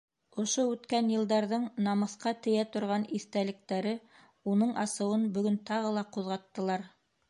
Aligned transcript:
Ошо 0.43 0.63
үткән 0.69 1.11
йылдарҙың 1.15 1.67
намыҫҡа 1.89 2.33
тейә 2.47 2.65
торған 2.77 3.07
иҫтәлектәре 3.21 3.95
уның 4.57 4.77
асыуын 4.89 5.33
бөгөн 5.39 5.65
тағы 5.73 5.97
ла 6.01 6.11
ҡуҙғаттылар. 6.19 6.93